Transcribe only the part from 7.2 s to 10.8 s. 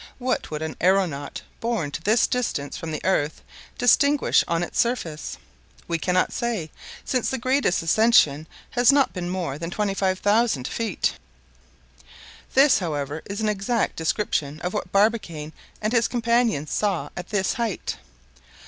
the greatest ascension has not been more than 25,000